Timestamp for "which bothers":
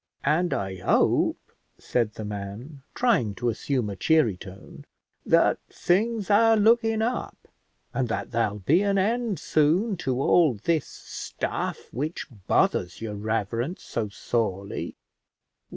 11.93-12.99